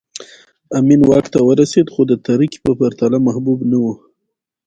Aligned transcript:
امین 0.77 1.01
واک 1.09 1.25
ته 1.33 1.39
ورسېد 1.43 1.87
خو 1.93 2.01
د 2.09 2.13
ترکي 2.25 2.59
په 2.65 2.71
پرتله 2.79 3.17
محبوب 3.27 3.59
نه 3.71 3.77
و 3.83 3.85